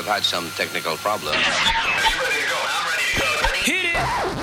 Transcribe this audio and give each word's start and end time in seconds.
have 0.00 0.08
had 0.08 0.22
some 0.22 0.48
technical 0.56 0.96
problems. 0.96 1.36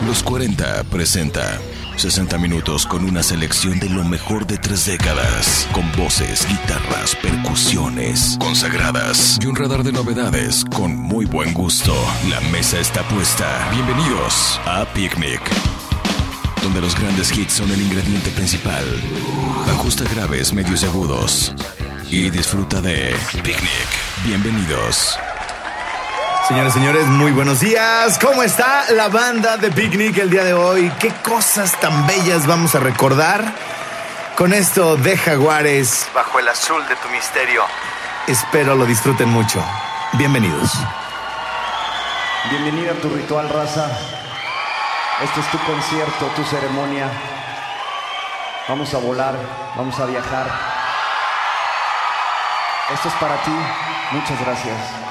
Los 0.05 0.21
40 0.21 0.83
presenta 0.85 1.59
60 1.95 2.37
minutos 2.37 2.85
con 2.85 3.03
una 3.03 3.23
selección 3.23 3.79
de 3.79 3.89
lo 3.89 4.03
mejor 4.03 4.45
de 4.45 4.57
tres 4.57 4.85
décadas, 4.85 5.67
con 5.71 5.91
voces, 5.93 6.47
guitarras, 6.47 7.15
percusiones 7.15 8.37
consagradas 8.39 9.39
y 9.41 9.47
un 9.47 9.55
radar 9.55 9.83
de 9.83 9.91
novedades 9.91 10.63
con 10.75 10.95
muy 10.95 11.25
buen 11.25 11.53
gusto. 11.53 11.93
La 12.29 12.39
mesa 12.51 12.79
está 12.79 13.01
puesta. 13.07 13.69
Bienvenidos 13.71 14.61
a 14.65 14.85
Picnic, 14.93 15.41
donde 16.61 16.81
los 16.81 16.95
grandes 16.99 17.35
hits 17.35 17.53
son 17.53 17.71
el 17.71 17.81
ingrediente 17.81 18.29
principal. 18.31 18.85
Ajusta 19.69 20.03
graves, 20.13 20.53
medios 20.53 20.83
y 20.83 20.85
agudos 20.85 21.53
y 22.09 22.29
disfruta 22.29 22.79
de 22.79 23.15
Picnic. 23.43 23.87
Bienvenidos. 24.23 25.17
Señoras 26.47 26.77
y 26.77 26.79
señores, 26.79 27.05
muy 27.07 27.33
buenos 27.33 27.59
días. 27.59 28.17
¿Cómo 28.19 28.41
está 28.41 28.89
la 28.93 29.09
banda 29.09 29.57
de 29.57 29.69
Picnic 29.69 30.17
el 30.17 30.29
día 30.29 30.45
de 30.45 30.53
hoy? 30.53 30.89
¿Qué 30.97 31.11
cosas 31.21 31.77
tan 31.81 32.07
bellas 32.07 32.47
vamos 32.47 32.73
a 32.73 32.79
recordar? 32.79 33.43
Con 34.37 34.53
esto 34.53 34.95
de 34.95 35.17
Jaguares, 35.17 36.07
bajo 36.15 36.39
el 36.39 36.47
azul 36.47 36.87
de 36.87 36.95
tu 36.95 37.09
misterio. 37.09 37.63
Espero 38.27 38.75
lo 38.75 38.85
disfruten 38.85 39.27
mucho. 39.27 39.61
Bienvenidos. 40.13 40.71
Bienvenida 42.49 42.93
a 42.93 42.95
tu 42.95 43.09
ritual, 43.09 43.49
raza. 43.49 43.91
Este 45.21 45.41
es 45.41 45.51
tu 45.51 45.59
concierto, 45.59 46.27
tu 46.33 46.45
ceremonia. 46.45 47.09
Vamos 48.69 48.93
a 48.93 48.99
volar, 48.99 49.35
vamos 49.75 49.99
a 49.99 50.05
viajar. 50.05 50.49
Esto 52.93 53.09
es 53.09 53.13
para 53.15 53.35
ti. 53.43 53.51
Muchas 54.13 54.39
gracias. 54.39 55.06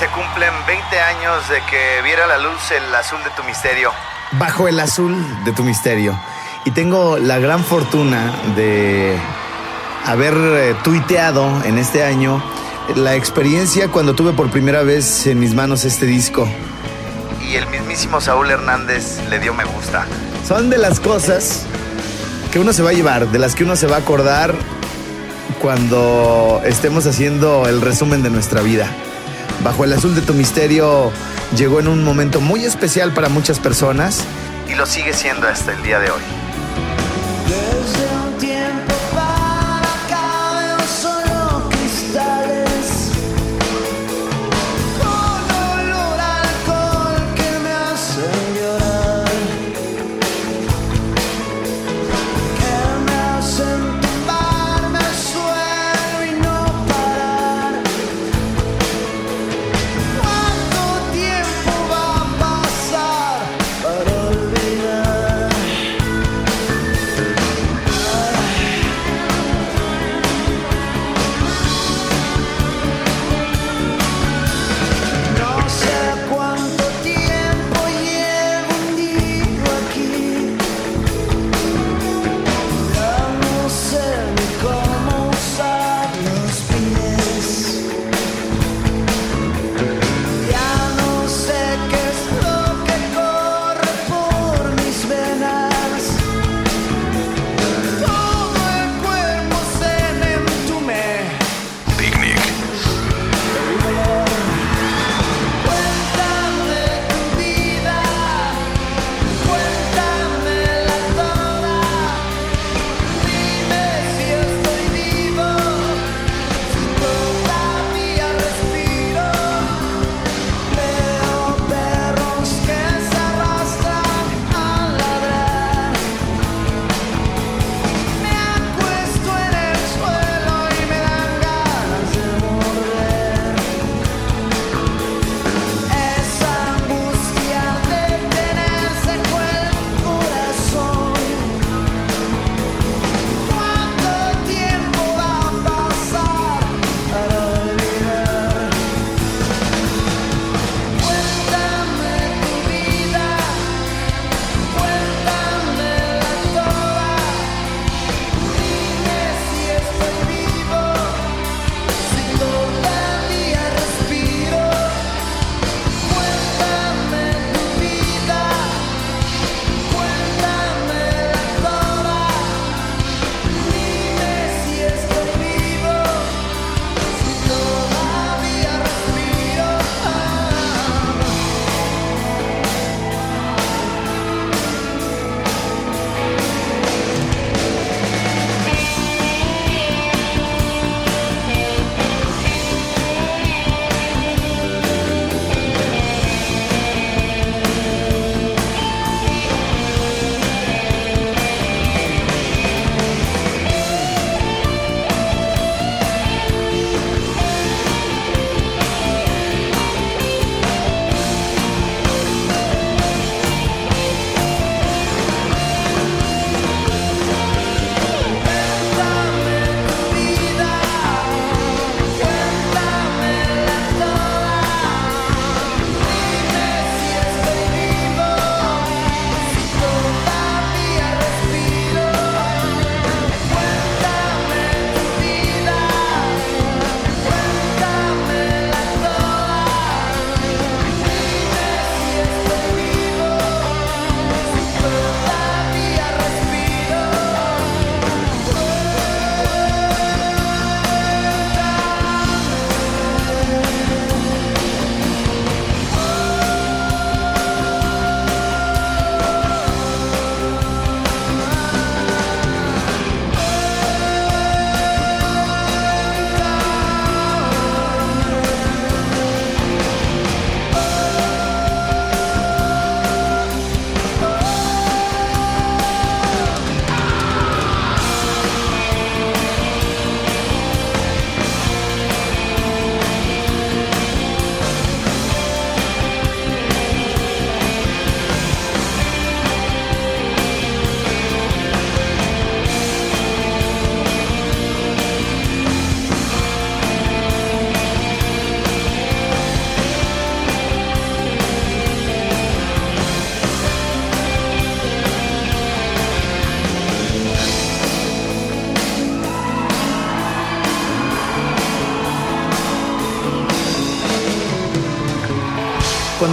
Se 0.00 0.06
cumplen 0.06 0.48
20 0.66 0.98
años 0.98 1.46
de 1.50 1.60
que 1.68 2.00
viera 2.02 2.26
la 2.26 2.38
luz 2.38 2.70
el 2.70 2.94
azul 2.94 3.22
de 3.22 3.28
tu 3.36 3.44
misterio. 3.44 3.92
Bajo 4.32 4.66
el 4.66 4.80
azul 4.80 5.14
de 5.44 5.52
tu 5.52 5.62
misterio. 5.62 6.18
Y 6.64 6.70
tengo 6.70 7.18
la 7.18 7.38
gran 7.38 7.62
fortuna 7.62 8.32
de 8.56 9.18
haber 10.06 10.32
eh, 10.32 10.74
tuiteado 10.82 11.62
en 11.66 11.76
este 11.76 12.02
año 12.02 12.42
la 12.96 13.14
experiencia 13.14 13.88
cuando 13.88 14.14
tuve 14.14 14.32
por 14.32 14.50
primera 14.50 14.82
vez 14.82 15.26
en 15.26 15.38
mis 15.38 15.52
manos 15.52 15.84
este 15.84 16.06
disco. 16.06 16.48
Y 17.46 17.56
el 17.56 17.66
mismísimo 17.66 18.22
Saúl 18.22 18.50
Hernández 18.50 19.18
le 19.28 19.38
dio 19.38 19.52
me 19.52 19.64
gusta. 19.64 20.06
Son 20.48 20.70
de 20.70 20.78
las 20.78 20.98
cosas 20.98 21.66
que 22.50 22.58
uno 22.58 22.72
se 22.72 22.82
va 22.82 22.88
a 22.88 22.94
llevar, 22.94 23.28
de 23.28 23.38
las 23.38 23.54
que 23.54 23.64
uno 23.64 23.76
se 23.76 23.86
va 23.86 23.96
a 23.96 23.98
acordar 23.98 24.54
cuando 25.60 26.62
estemos 26.64 27.06
haciendo 27.06 27.68
el 27.68 27.82
resumen 27.82 28.22
de 28.22 28.30
nuestra 28.30 28.62
vida. 28.62 28.90
Bajo 29.62 29.84
el 29.84 29.92
azul 29.92 30.14
de 30.14 30.22
tu 30.22 30.32
misterio 30.32 31.12
llegó 31.56 31.80
en 31.80 31.88
un 31.88 32.02
momento 32.02 32.40
muy 32.40 32.64
especial 32.64 33.12
para 33.12 33.28
muchas 33.28 33.58
personas 33.58 34.24
y 34.70 34.74
lo 34.74 34.86
sigue 34.86 35.12
siendo 35.12 35.46
hasta 35.48 35.72
el 35.72 35.82
día 35.82 35.98
de 35.98 36.10
hoy. 36.10 36.39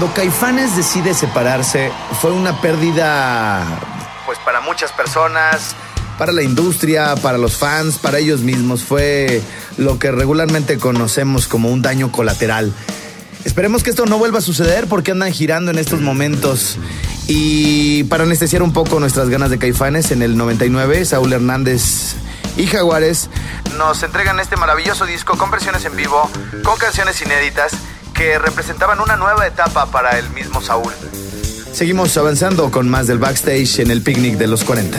Cuando 0.07 0.21
Caifanes 0.21 0.77
decide 0.77 1.13
separarse, 1.13 1.91
fue 2.21 2.31
una 2.31 2.61
pérdida, 2.61 3.65
pues 4.25 4.39
para 4.39 4.61
muchas 4.61 4.93
personas, 4.93 5.75
para 6.17 6.31
la 6.31 6.43
industria, 6.43 7.15
para 7.15 7.37
los 7.37 7.57
fans, 7.57 7.97
para 7.97 8.17
ellos 8.17 8.39
mismos. 8.39 8.83
Fue 8.83 9.41
lo 9.75 9.99
que 9.99 10.11
regularmente 10.11 10.77
conocemos 10.77 11.47
como 11.47 11.69
un 11.69 11.81
daño 11.81 12.09
colateral. 12.09 12.71
Esperemos 13.43 13.83
que 13.83 13.89
esto 13.89 14.05
no 14.05 14.17
vuelva 14.17 14.39
a 14.39 14.41
suceder 14.41 14.87
porque 14.87 15.11
andan 15.11 15.33
girando 15.33 15.71
en 15.71 15.77
estos 15.77 15.99
momentos. 15.99 16.77
Y 17.27 18.05
para 18.05 18.23
anestesiar 18.23 18.63
un 18.63 18.71
poco 18.71 19.01
nuestras 19.01 19.27
ganas 19.27 19.49
de 19.49 19.59
Caifanes, 19.59 20.11
en 20.11 20.21
el 20.21 20.37
99, 20.37 21.03
Saúl 21.03 21.33
Hernández 21.33 22.15
y 22.55 22.65
Jaguares 22.65 23.29
nos 23.77 24.01
entregan 24.03 24.39
este 24.39 24.55
maravilloso 24.55 25.05
disco 25.05 25.37
con 25.37 25.51
versiones 25.51 25.83
en 25.83 25.95
vivo, 25.97 26.29
con 26.63 26.77
canciones 26.77 27.21
inéditas 27.21 27.73
que 28.17 28.39
representaban 28.39 28.99
una 28.99 29.15
nueva 29.15 29.45
etapa 29.45 29.85
para 29.85 30.17
el 30.17 30.29
mismo 30.31 30.59
Saúl. 30.61 30.91
Seguimos 31.71 32.17
avanzando 32.17 32.71
con 32.71 32.89
más 32.89 33.05
del 33.05 33.19
backstage 33.19 33.79
en 33.79 33.91
el 33.91 34.01
picnic 34.01 34.37
de 34.37 34.47
los 34.47 34.63
40. 34.63 34.97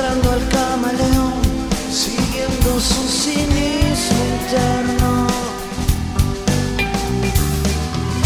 Arrastrando 0.00 0.30
al 0.30 0.48
camaleón, 0.48 1.34
siguiendo 1.90 2.80
su 2.80 3.02
cinismo 3.08 4.24
interno. 4.40 5.26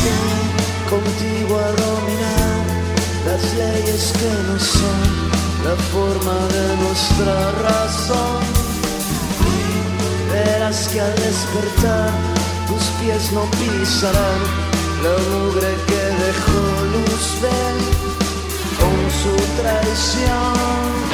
Voy 0.05 1.01
contigo 1.01 1.59
a 1.59 1.71
dominar 1.85 2.61
las 3.27 3.43
leyes 3.55 4.13
que 4.19 4.31
no 4.47 4.59
son 4.59 5.01
la 5.65 5.77
forma 5.93 6.39
de 6.55 6.77
nuestra 6.83 7.35
razón. 7.69 8.43
Verás 10.31 10.89
que 10.89 11.01
al 11.01 11.15
despertar 11.15 12.11
tus 12.69 12.85
pies 13.01 13.33
no 13.33 13.45
pisarán 13.51 14.41
la 15.03 15.17
mugre 15.31 15.71
que 15.87 16.03
dejó 16.25 16.63
Luzbel 16.93 17.79
con 18.79 18.97
su 19.21 19.63
traición. 19.63 21.14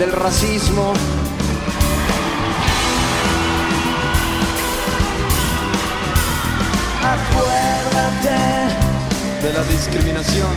Del 0.00 0.12
racismo 0.12 0.94
Acuérdate 7.04 8.38
de 9.42 9.52
la 9.52 9.62
discriminación. 9.64 10.48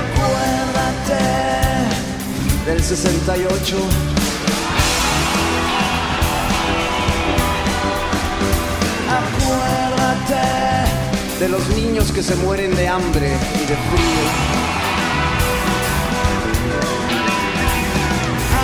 Acuérdate 0.00 1.22
Del 2.66 2.82
68, 2.82 3.76
Acuérdate 9.18 10.85
de 11.38 11.48
los 11.50 11.68
niños 11.68 12.12
que 12.12 12.22
se 12.22 12.34
mueren 12.36 12.74
de 12.74 12.88
hambre 12.88 13.36
y 13.54 13.60
de 13.60 13.76
frío. 13.76 14.24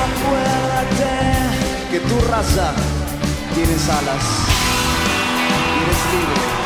Acuérdate 0.04 1.10
Que 1.90 2.00
tu 2.00 2.18
raza 2.30 2.72
tienes 3.54 3.88
alas 3.88 4.24
y 5.76 6.16
libre. 6.16 6.61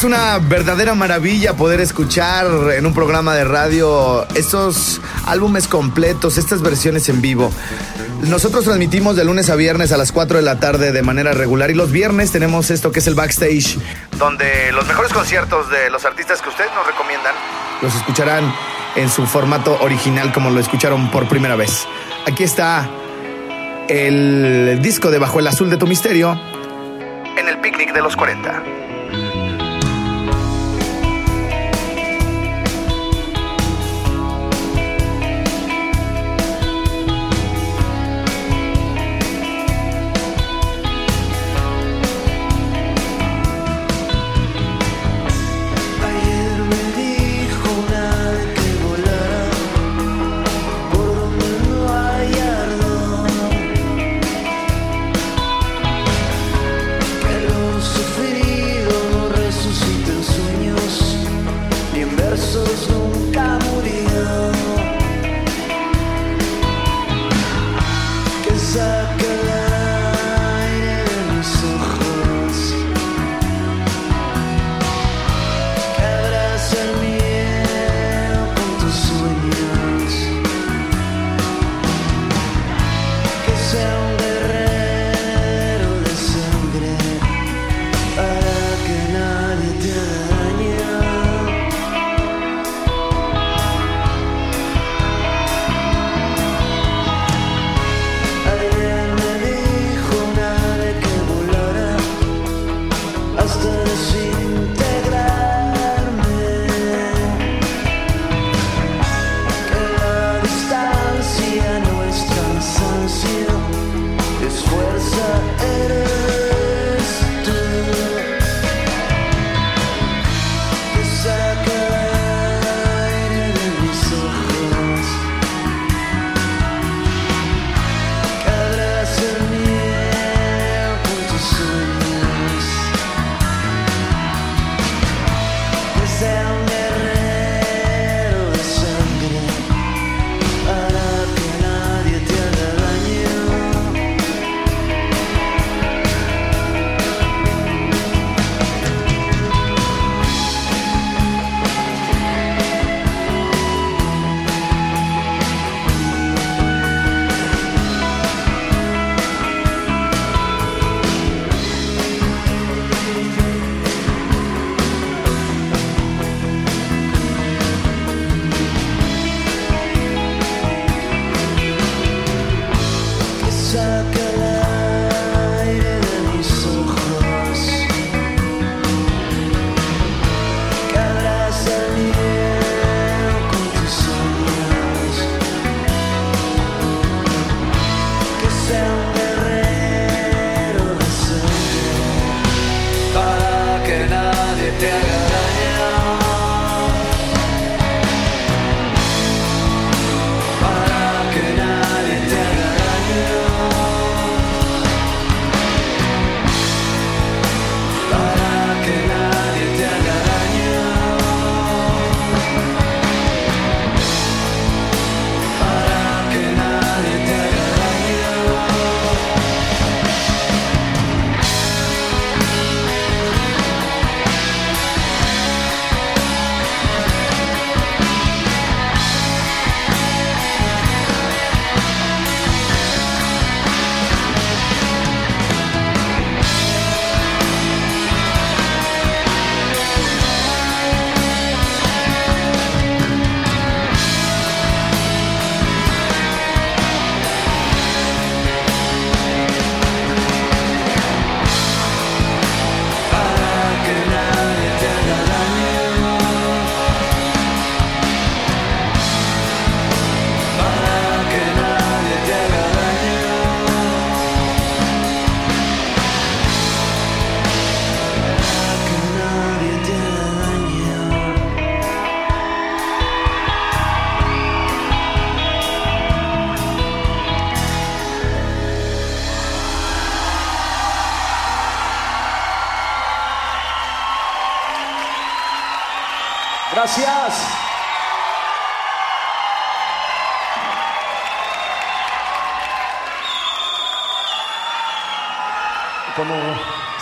Es 0.00 0.04
una 0.04 0.38
verdadera 0.38 0.94
maravilla 0.94 1.52
poder 1.52 1.78
escuchar 1.78 2.46
en 2.74 2.86
un 2.86 2.94
programa 2.94 3.34
de 3.34 3.44
radio 3.44 4.26
estos 4.34 4.98
álbumes 5.26 5.68
completos, 5.68 6.38
estas 6.38 6.62
versiones 6.62 7.10
en 7.10 7.20
vivo. 7.20 7.52
Nosotros 8.22 8.64
transmitimos 8.64 9.14
de 9.14 9.26
lunes 9.26 9.50
a 9.50 9.56
viernes 9.56 9.92
a 9.92 9.98
las 9.98 10.10
4 10.10 10.38
de 10.38 10.42
la 10.42 10.58
tarde 10.58 10.92
de 10.92 11.02
manera 11.02 11.32
regular 11.32 11.70
y 11.70 11.74
los 11.74 11.92
viernes 11.92 12.32
tenemos 12.32 12.70
esto 12.70 12.92
que 12.92 13.00
es 13.00 13.06
el 13.08 13.14
backstage, 13.14 13.76
donde 14.16 14.72
los 14.72 14.86
mejores 14.88 15.12
conciertos 15.12 15.68
de 15.68 15.90
los 15.90 16.02
artistas 16.06 16.40
que 16.40 16.48
ustedes 16.48 16.70
nos 16.74 16.86
recomiendan 16.86 17.34
los 17.82 17.94
escucharán 17.94 18.54
en 18.96 19.10
su 19.10 19.26
formato 19.26 19.78
original 19.82 20.32
como 20.32 20.48
lo 20.48 20.60
escucharon 20.60 21.10
por 21.10 21.28
primera 21.28 21.56
vez. 21.56 21.86
Aquí 22.26 22.42
está 22.42 22.88
el 23.90 24.80
disco 24.80 25.10
de 25.10 25.18
Bajo 25.18 25.40
el 25.40 25.46
Azul 25.46 25.68
de 25.68 25.76
tu 25.76 25.86
Misterio 25.86 26.40
en 27.36 27.46
el 27.46 27.58
picnic 27.58 27.92
de 27.92 28.00
los 28.00 28.16
40. 28.16 28.89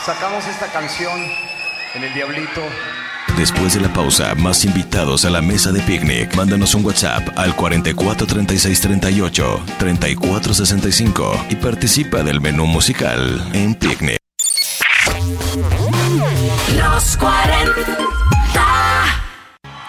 Sacamos 0.08 0.46
esta 0.46 0.68
canción 0.68 1.20
en 1.94 2.02
el 2.02 2.14
Diablito, 2.14 2.62
Después 3.36 3.74
de 3.74 3.82
la 3.82 3.92
pausa, 3.92 4.34
más 4.34 4.64
invitados 4.64 5.26
a 5.26 5.30
la 5.30 5.42
mesa 5.42 5.70
de 5.70 5.80
picnic. 5.82 6.34
Mándanos 6.34 6.74
un 6.74 6.84
WhatsApp 6.84 7.38
al 7.38 7.54
44 7.54 8.26
36 8.26 8.80
38 8.80 9.64
34 9.78 10.54
65 10.54 11.46
y 11.50 11.56
participa 11.56 12.22
del 12.22 12.40
menú 12.40 12.66
musical 12.66 13.50
en 13.52 13.74
picnic. 13.74 14.18
Los 16.74 17.16
40. 17.18 18.27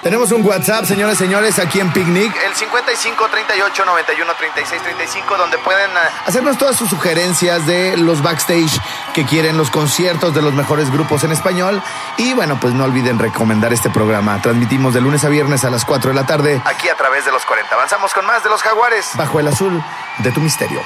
Tenemos 0.02 0.32
un 0.32 0.46
WhatsApp, 0.46 0.86
señores 0.86 1.16
y 1.16 1.26
señores, 1.26 1.60
aquí 1.60 1.82
en 1.82 1.92
Picnic, 1.92 2.34
el 2.46 2.56
55 2.56 3.28
38 3.28 3.84
91 3.84 4.34
36 4.34 4.82
35, 4.82 5.38
donde 5.38 5.58
pueden 5.58 5.92
eh, 5.92 6.00
hacernos 6.26 6.58
todas 6.58 6.78
sus 6.78 6.90
sugerencias 6.90 7.66
de 7.68 7.98
los 7.98 8.24
backstage 8.24 8.80
que 9.14 9.26
quieren, 9.26 9.58
los 9.58 9.70
conciertos 9.70 10.34
de 10.34 10.42
los 10.42 10.54
mejores 10.54 10.90
grupos 10.90 11.26
en 11.26 11.34
español. 11.34 11.84
Y 12.16 12.34
bueno, 12.34 12.58
pues 12.62 12.74
no 12.74 12.86
olviden 12.86 13.20
recomendar 13.20 13.74
este 13.74 13.90
programa. 13.90 14.42
Transmitimos 14.42 14.94
de 14.94 15.02
lunes 15.02 15.26
a 15.26 15.30
viernes 15.30 15.66
a 15.66 15.70
las 15.70 15.84
4 15.84 16.12
de 16.12 16.16
la 16.16 16.26
tarde, 16.26 16.62
aquí 16.64 16.88
a 16.88 16.96
través 16.96 17.26
de 17.26 17.34
los 17.34 17.46
40. 17.46 17.76
Avanzamos 17.76 18.14
con 18.14 18.26
más 18.26 18.42
de 18.42 18.50
los 18.50 18.64
Jaguares, 18.64 19.12
bajo 19.16 19.42
el 19.42 19.50
azul 19.50 19.84
de 20.20 20.32
tu 20.32 20.40
misterio. 20.40 20.82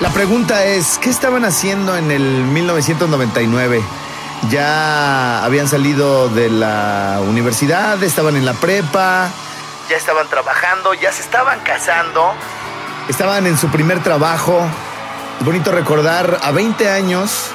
La 0.00 0.10
pregunta 0.10 0.64
es, 0.64 0.98
¿qué 0.98 1.08
estaban 1.08 1.44
haciendo 1.44 1.96
en 1.96 2.10
el 2.10 2.22
1999? 2.22 3.80
Ya 4.50 5.44
habían 5.44 5.68
salido 5.68 6.28
de 6.28 6.50
la 6.50 7.20
universidad, 7.24 8.02
estaban 8.02 8.34
en 8.34 8.44
la 8.44 8.54
prepa, 8.54 9.30
ya 9.88 9.96
estaban 9.96 10.28
trabajando, 10.28 10.94
ya 10.94 11.12
se 11.12 11.22
estaban 11.22 11.60
casando, 11.60 12.34
estaban 13.08 13.46
en 13.46 13.56
su 13.56 13.68
primer 13.68 14.02
trabajo. 14.02 14.66
Bonito 15.40 15.70
recordar 15.70 16.40
a 16.42 16.50
20 16.50 16.90
años 16.90 17.50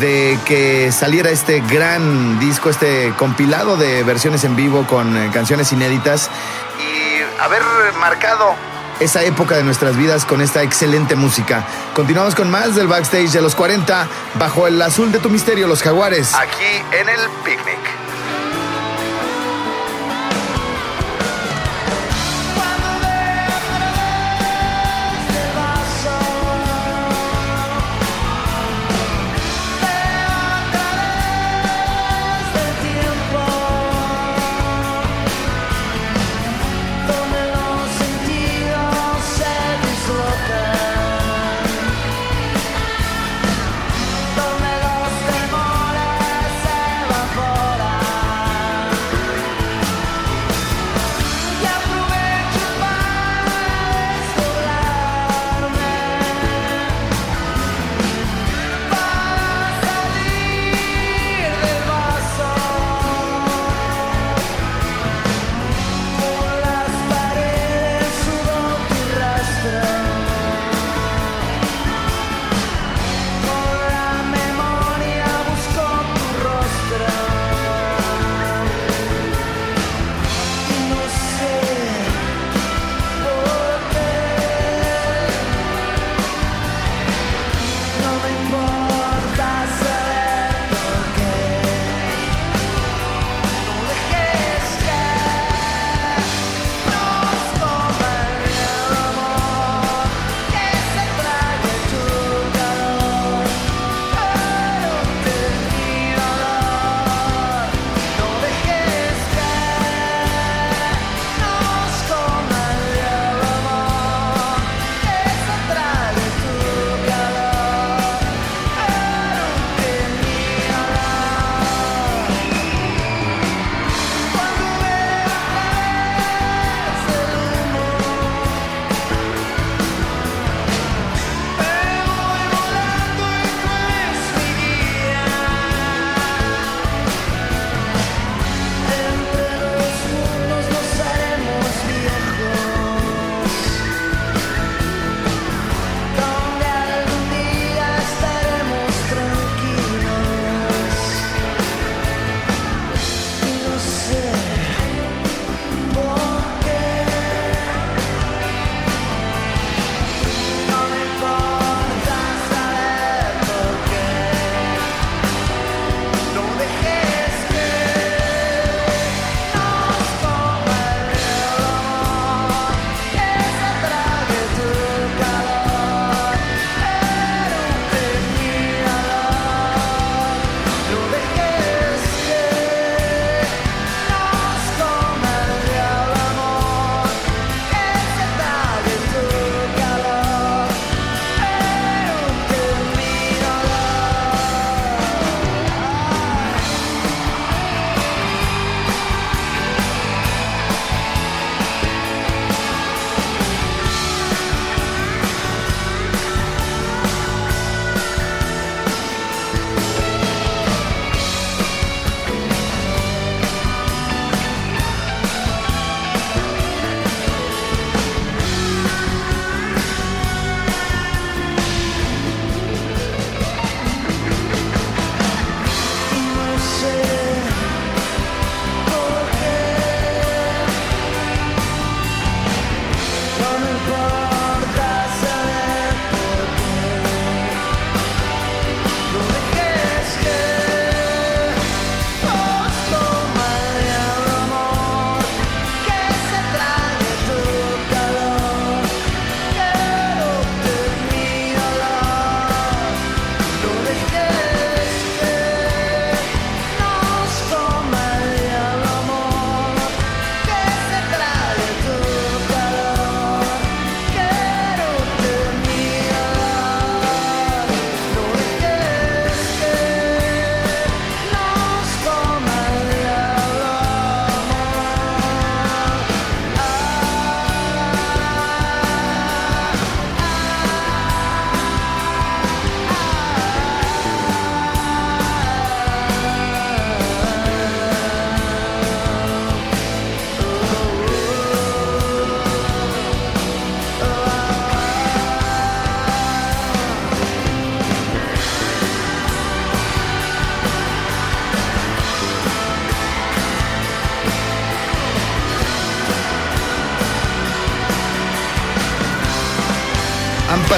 de 0.00 0.38
que 0.44 0.92
saliera 0.92 1.30
este 1.30 1.60
gran 1.60 2.38
disco, 2.38 2.68
este 2.68 3.14
compilado 3.16 3.78
de 3.78 4.02
versiones 4.02 4.44
en 4.44 4.54
vivo 4.54 4.86
con 4.86 5.16
eh, 5.16 5.30
canciones 5.32 5.72
inéditas 5.72 6.30
y 6.78 7.40
haber 7.40 7.62
marcado 7.98 8.54
esa 9.00 9.22
época 9.24 9.56
de 9.56 9.64
nuestras 9.64 9.96
vidas 9.96 10.24
con 10.24 10.40
esta 10.40 10.62
excelente 10.62 11.16
música. 11.16 11.66
Continuamos 11.94 12.34
con 12.34 12.50
más 12.50 12.76
del 12.76 12.86
backstage 12.86 13.32
de 13.32 13.42
los 13.42 13.54
40 13.54 14.06
bajo 14.38 14.66
el 14.66 14.80
azul 14.80 15.10
de 15.10 15.18
tu 15.18 15.30
misterio, 15.30 15.66
los 15.66 15.82
jaguares. 15.82 16.34
Aquí 16.34 16.82
en 16.92 17.08
el 17.08 17.28
picnic. 17.44 17.99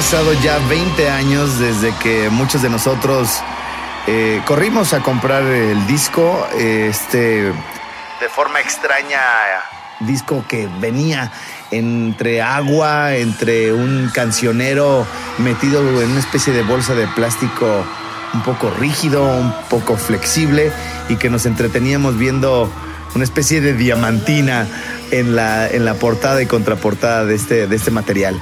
Pasado 0.03 0.33
ya 0.43 0.59
20 0.69 1.11
años 1.11 1.61
desde 1.61 1.95
que 2.03 2.29
muchos 2.29 2.61
de 2.61 2.69
nosotros 2.69 3.29
eh, 4.09 4.43
corrimos 4.47 4.95
a 4.95 5.01
comprar 5.01 5.45
el 5.45 5.87
disco, 5.87 6.45
este, 6.59 7.45
de 7.45 8.29
forma 8.29 8.61
extraña, 8.61 9.21
disco 10.01 10.45
que 10.49 10.69
venía 10.81 11.31
entre 11.71 12.43
agua, 12.43 13.15
entre 13.15 13.73
un 13.73 14.11
cancionero 14.13 15.07
metido 15.39 15.81
en 16.03 16.11
una 16.11 16.21
especie 16.21 16.53
de 16.53 16.63
bolsa 16.65 16.95
de 16.95 17.07
plástico 17.07 17.85
un 18.35 18.43
poco 18.43 18.71
rígido, 18.71 19.25
un 19.25 19.55
poco 19.71 19.97
flexible 19.97 20.73
y 21.11 21.15
que 21.15 21.31
nos 21.31 21.47
entreteníamos 21.47 22.19
viendo 22.19 22.69
una 23.15 23.23
especie 23.23 23.61
de 23.61 23.75
diamantina 23.75 24.67
en 25.13 25.37
la, 25.37 25.69
en 25.69 25.85
la 25.85 25.95
portada 25.95 26.43
y 26.43 26.47
contraportada 26.47 27.25
de 27.25 27.37
este, 27.37 27.67
de 27.69 27.77
este 27.77 27.93
material. 27.93 28.41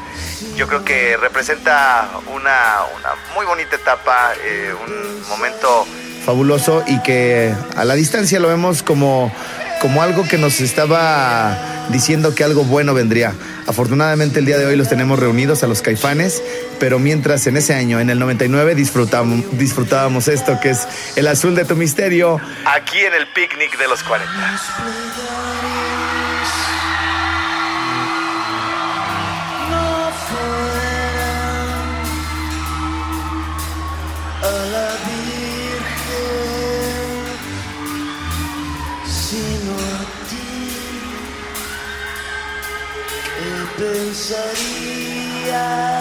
Yo 0.56 0.66
creo 0.66 0.84
que 0.84 1.16
representa 1.16 2.08
una, 2.34 2.84
una 2.96 3.10
muy 3.34 3.44
bonita 3.44 3.76
etapa, 3.76 4.32
eh, 4.42 4.72
un 4.86 5.28
momento 5.28 5.86
fabuloso 6.24 6.84
y 6.86 7.00
que 7.02 7.52
a 7.76 7.84
la 7.84 7.94
distancia 7.94 8.38
lo 8.40 8.48
vemos 8.48 8.82
como, 8.82 9.32
como 9.80 10.02
algo 10.02 10.24
que 10.28 10.38
nos 10.38 10.60
estaba 10.60 11.56
diciendo 11.88 12.34
que 12.34 12.44
algo 12.44 12.64
bueno 12.64 12.94
vendría. 12.94 13.34
Afortunadamente 13.66 14.38
el 14.38 14.46
día 14.46 14.58
de 14.58 14.66
hoy 14.66 14.76
los 14.76 14.88
tenemos 14.88 15.18
reunidos 15.18 15.62
a 15.64 15.66
los 15.66 15.82
caifanes, 15.82 16.42
pero 16.78 16.98
mientras 16.98 17.46
en 17.46 17.56
ese 17.56 17.74
año, 17.74 18.00
en 18.00 18.10
el 18.10 18.18
99, 18.18 18.74
disfrutamos, 18.74 19.44
disfrutábamos 19.58 20.28
esto 20.28 20.58
que 20.60 20.70
es 20.70 20.86
el 21.16 21.26
azul 21.26 21.54
de 21.54 21.64
tu 21.64 21.74
misterio, 21.74 22.40
aquí 22.64 22.98
en 22.98 23.14
el 23.14 23.26
picnic 23.28 23.78
de 23.78 23.88
los 23.88 24.02
40. 24.02 24.30
sería 44.14 45.99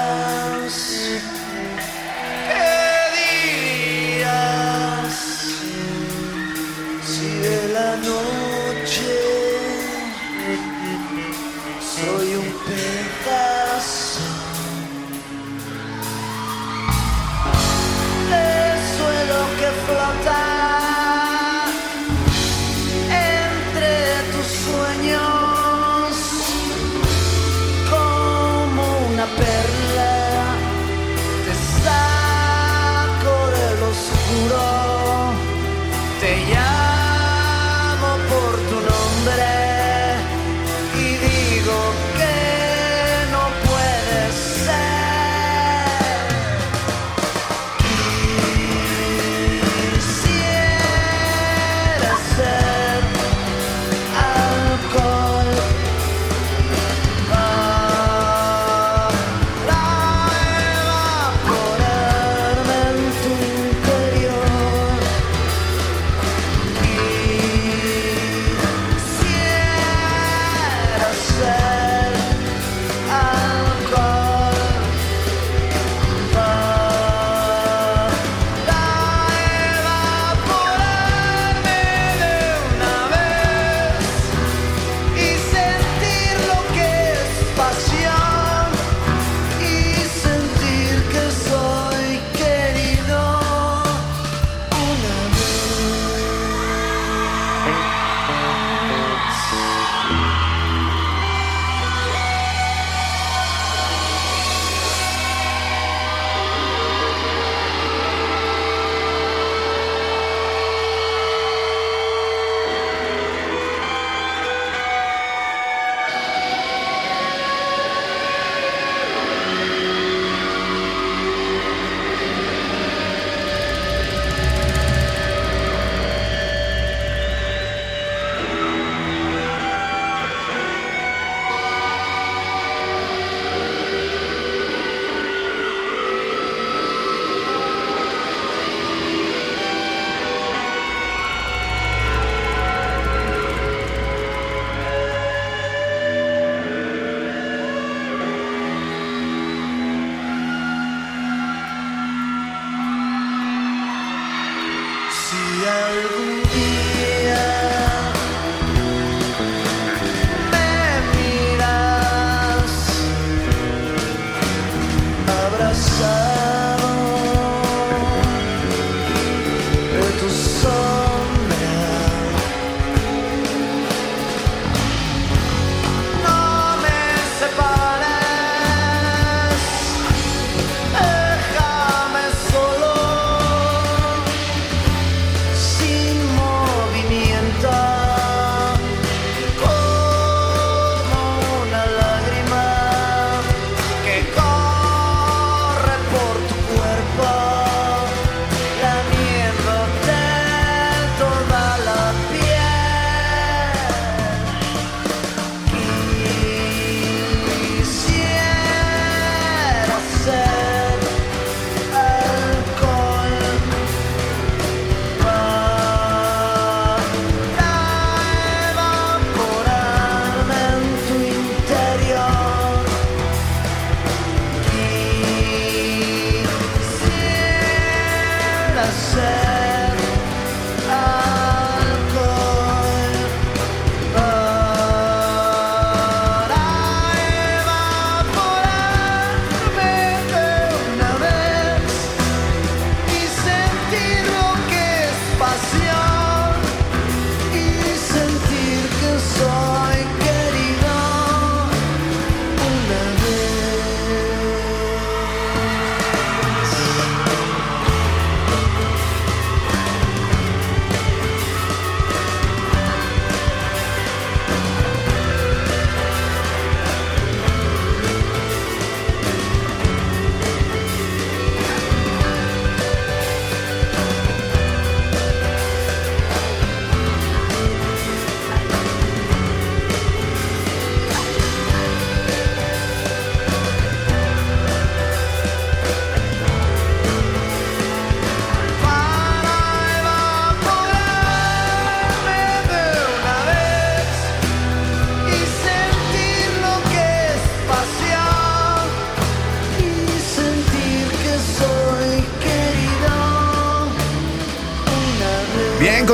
Save 155.70 156.19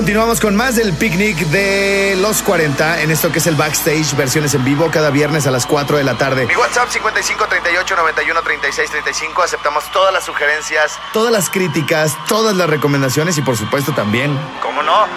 Continuamos 0.05 0.39
con 0.39 0.55
más 0.55 0.75
del 0.75 0.93
picnic 0.93 1.35
de 1.47 2.15
los 2.21 2.43
40 2.43 3.01
en 3.01 3.09
esto 3.09 3.31
que 3.31 3.39
es 3.39 3.47
el 3.47 3.55
backstage, 3.55 4.15
versiones 4.15 4.53
en 4.53 4.63
vivo 4.63 4.91
cada 4.91 5.09
viernes 5.09 5.47
a 5.47 5.51
las 5.51 5.65
4 5.65 5.97
de 5.97 6.03
la 6.03 6.15
tarde. 6.15 6.45
Mi 6.45 6.55
WhatsApp 6.55 6.89
55 6.89 7.47
38 7.47 7.95
91 7.95 8.41
36 8.43 8.91
35. 8.91 9.41
Aceptamos 9.41 9.91
todas 9.91 10.13
las 10.13 10.23
sugerencias, 10.23 10.99
todas 11.11 11.31
las 11.31 11.49
críticas, 11.49 12.15
todas 12.27 12.55
las 12.55 12.69
recomendaciones 12.69 13.35
y 13.39 13.41
por 13.41 13.57
supuesto 13.57 13.93
también, 13.93 14.37
como 14.61 14.83
no, 14.83 15.07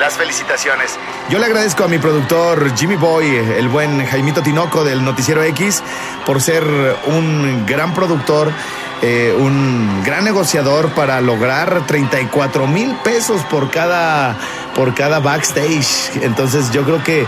las 0.00 0.14
felicitaciones. 0.14 0.98
Yo 1.28 1.38
le 1.38 1.46
agradezco 1.46 1.84
a 1.84 1.88
mi 1.88 1.98
productor 2.00 2.76
Jimmy 2.76 2.96
Boy, 2.96 3.36
el 3.36 3.68
buen 3.68 4.04
Jaimito 4.04 4.42
Tinoco 4.42 4.82
del 4.82 5.04
Noticiero 5.04 5.44
X, 5.44 5.84
por 6.26 6.42
ser 6.42 6.64
un 7.06 7.64
gran 7.64 7.94
productor, 7.94 8.50
eh, 9.02 9.36
un 9.38 9.71
negociador 10.22 10.90
para 10.90 11.20
lograr 11.20 11.86
34 11.86 12.66
mil 12.66 12.94
pesos 13.04 13.42
por 13.44 13.70
cada, 13.70 14.36
por 14.74 14.94
cada 14.94 15.20
backstage. 15.20 16.16
Entonces 16.22 16.70
yo 16.70 16.84
creo 16.84 17.02
que 17.02 17.26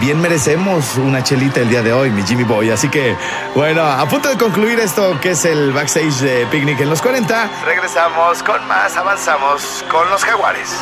bien 0.00 0.20
merecemos 0.20 0.96
una 0.96 1.22
chelita 1.22 1.60
el 1.60 1.68
día 1.68 1.82
de 1.82 1.92
hoy, 1.92 2.10
mi 2.10 2.22
Jimmy 2.22 2.44
Boy. 2.44 2.70
Así 2.70 2.88
que, 2.88 3.16
bueno, 3.54 3.82
a 3.82 4.06
punto 4.08 4.28
de 4.28 4.36
concluir 4.36 4.80
esto 4.80 5.18
que 5.20 5.30
es 5.30 5.44
el 5.44 5.72
backstage 5.72 6.20
de 6.20 6.46
Picnic 6.46 6.80
en 6.80 6.90
los 6.90 7.02
40, 7.02 7.50
regresamos 7.64 8.42
con 8.42 8.66
más, 8.66 8.96
avanzamos 8.96 9.84
con 9.90 10.08
los 10.10 10.24
jaguares. 10.24 10.76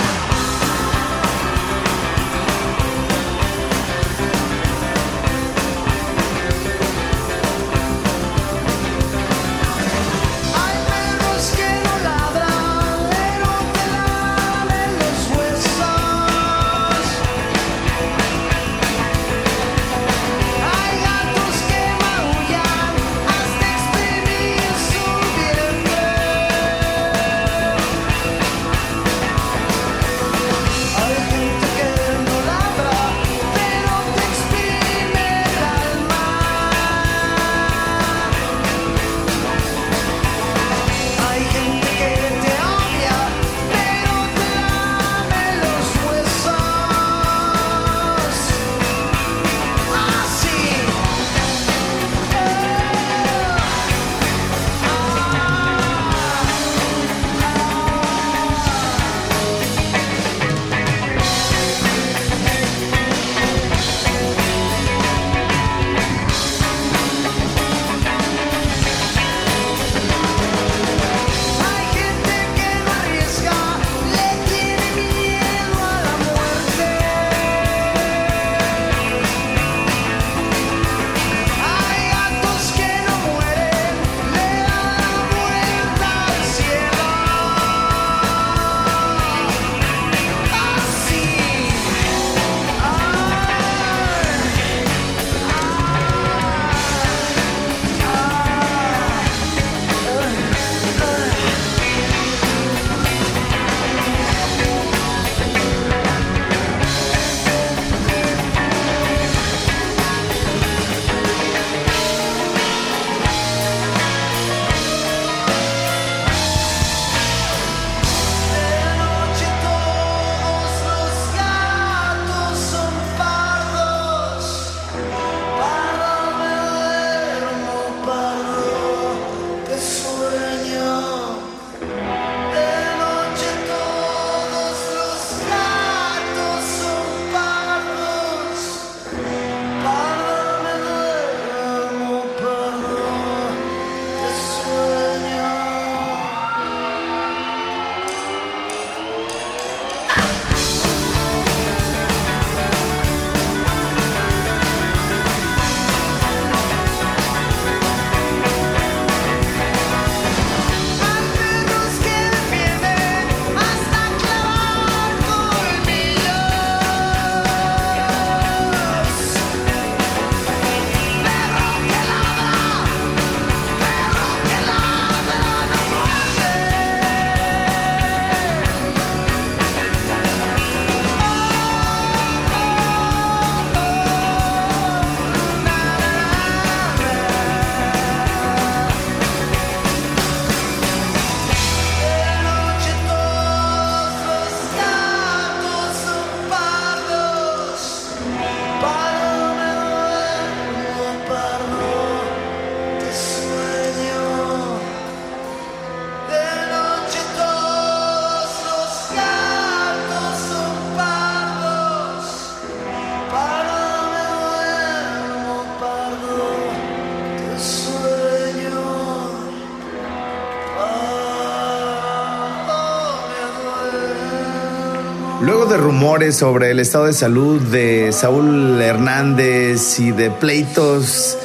Rumores 226.09 226.37
sobre 226.39 226.71
el 226.71 226.81
estado 226.81 227.05
de 227.05 227.13
salud 227.13 227.61
de 227.61 228.13
Saúl 228.13 228.81
Hernández 228.81 230.01
y 230.01 230.11
de 230.11 230.31
pleitos 230.31 231.37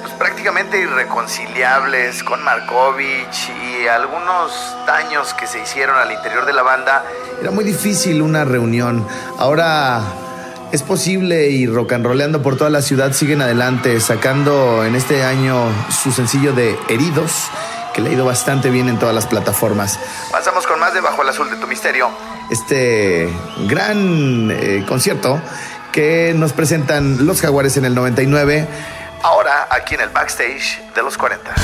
pues, 0.00 0.14
prácticamente 0.14 0.80
irreconciliables 0.80 2.22
con 2.22 2.42
Markovich 2.42 3.50
y 3.50 3.86
algunos 3.86 4.50
daños 4.86 5.34
que 5.34 5.46
se 5.46 5.60
hicieron 5.60 5.98
al 5.98 6.10
interior 6.10 6.46
de 6.46 6.54
la 6.54 6.62
banda, 6.62 7.04
era 7.38 7.50
muy 7.50 7.64
difícil 7.64 8.22
una 8.22 8.46
reunión. 8.46 9.06
Ahora 9.36 10.00
es 10.72 10.82
posible 10.82 11.50
y 11.50 11.66
rock 11.66 11.92
and 11.92 12.06
rollando 12.06 12.40
por 12.40 12.56
toda 12.56 12.70
la 12.70 12.80
ciudad 12.80 13.12
siguen 13.12 13.42
adelante, 13.42 14.00
sacando 14.00 14.86
en 14.86 14.94
este 14.94 15.22
año 15.22 15.66
su 15.90 16.12
sencillo 16.12 16.54
de 16.54 16.78
Heridos, 16.88 17.50
que 17.92 18.00
le 18.00 18.08
ha 18.08 18.12
ido 18.14 18.24
bastante 18.24 18.70
bien 18.70 18.88
en 18.88 18.98
todas 18.98 19.14
las 19.14 19.26
plataformas. 19.26 20.00
Pasamos 20.32 20.66
con 20.66 20.80
más 20.80 20.94
de 20.94 21.02
Bajo 21.02 21.20
el 21.20 21.28
Azul 21.28 21.50
de 21.50 21.56
tu 21.56 21.66
Misterio. 21.66 22.08
Este 22.50 23.28
gran 23.66 24.50
eh, 24.50 24.84
concierto 24.86 25.40
que 25.92 26.32
nos 26.34 26.52
presentan 26.52 27.26
los 27.26 27.40
Jaguares 27.40 27.76
en 27.76 27.84
el 27.84 27.94
99, 27.94 28.66
ahora 29.22 29.68
aquí 29.70 29.94
en 29.94 30.02
el 30.02 30.10
backstage 30.10 30.80
de 30.94 31.02
los 31.02 31.16
40. 31.18 31.54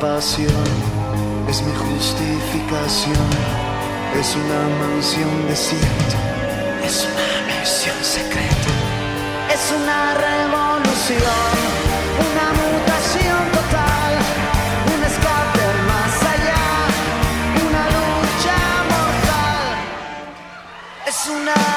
Es 0.00 1.62
mi 1.62 1.74
justificación, 1.74 3.28
es 4.20 4.36
una 4.36 4.60
mansión 4.78 5.48
desierta, 5.48 6.18
es 6.84 7.04
una 7.04 7.60
misión 7.60 7.96
secreta. 8.02 8.70
Es 9.52 9.72
una 9.72 10.14
revolución, 10.14 11.50
una 12.28 12.46
mutación 12.60 13.42
total, 13.50 14.12
un 14.94 15.02
escape 15.02 15.66
más 15.90 16.14
allá, 16.32 16.66
una 17.66 17.84
lucha 17.96 18.58
mortal. 18.92 19.78
Es 21.08 21.26
una 21.26 21.67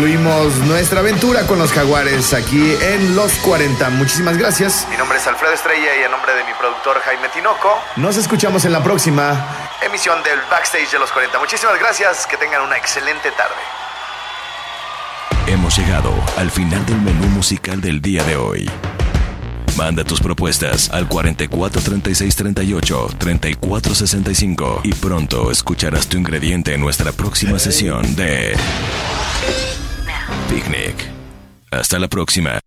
concluimos 0.00 0.56
nuestra 0.60 1.00
aventura 1.00 1.46
con 1.46 1.58
los 1.58 1.72
jaguares 1.72 2.32
aquí 2.32 2.74
en 2.80 3.14
Los 3.14 3.34
40. 3.34 3.90
Muchísimas 3.90 4.38
gracias. 4.38 4.86
Mi 4.88 4.96
nombre 4.96 5.18
es 5.18 5.26
Alfredo 5.26 5.52
Estrella 5.52 5.94
y 6.00 6.04
en 6.04 6.10
nombre 6.10 6.32
de 6.32 6.42
mi 6.44 6.54
productor 6.58 6.98
Jaime 7.00 7.28
Tinoco, 7.28 7.78
nos 7.96 8.16
escuchamos 8.16 8.64
en 8.64 8.72
la 8.72 8.82
próxima 8.82 9.46
emisión 9.84 10.22
del 10.22 10.38
Backstage 10.50 10.90
de 10.90 10.98
Los 10.98 11.12
40. 11.12 11.38
Muchísimas 11.38 11.78
gracias, 11.78 12.26
que 12.26 12.38
tengan 12.38 12.62
una 12.62 12.78
excelente 12.78 13.30
tarde. 13.32 13.60
Hemos 15.46 15.76
llegado 15.76 16.14
al 16.38 16.50
final 16.50 16.86
del 16.86 17.02
menú 17.02 17.26
musical 17.26 17.82
del 17.82 18.00
día 18.00 18.24
de 18.24 18.36
hoy. 18.36 18.70
Manda 19.76 20.02
tus 20.04 20.20
propuestas 20.20 20.88
al 20.90 21.08
44 21.08 21.82
36 21.82 22.36
38 22.36 23.08
34 23.18 23.94
65 23.94 24.80
y 24.82 24.94
pronto 24.94 25.50
escucharás 25.50 26.06
tu 26.06 26.16
ingrediente 26.16 26.72
en 26.72 26.80
nuestra 26.80 27.12
próxima 27.12 27.58
sesión 27.58 28.16
de 28.16 28.56
Picnic. 30.50 30.96
Hasta 31.70 32.00
la 32.00 32.08
próxima. 32.08 32.60